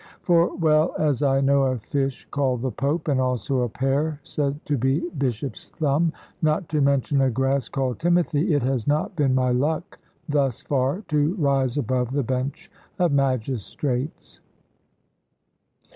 [0.23, 4.59] For well as I know a fish called "the Pope," and also a pear said
[4.65, 9.35] to be "Bishop's thumb," not to mention a grass called "Timothy," it has not been
[9.35, 14.39] my luck thus far to rise above the bench of magistrates.